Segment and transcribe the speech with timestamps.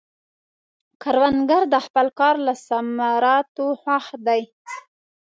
[1.01, 4.41] کروندګر د خپل کار له ثمراتو خوښ دی